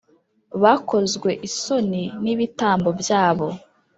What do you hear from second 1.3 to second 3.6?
isoni n’ibitambo byabo.